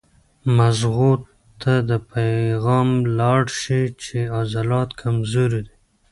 [0.57, 1.11] مزغو
[1.61, 1.73] ته
[2.11, 5.75] پېغام لاړ شي چې عضلات کمزوري دي